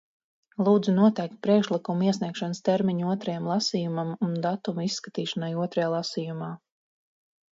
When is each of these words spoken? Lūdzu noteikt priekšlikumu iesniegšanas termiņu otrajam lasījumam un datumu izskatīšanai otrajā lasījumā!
Lūdzu 0.67 0.93
noteikt 0.93 1.35
priekšlikumu 1.47 2.07
iesniegšanas 2.07 2.61
termiņu 2.69 3.11
otrajam 3.11 3.49
lasījumam 3.51 4.15
un 4.29 4.33
datumu 4.47 4.87
izskatīšanai 4.89 5.51
otrajā 5.67 5.91
lasījumā! 5.99 6.51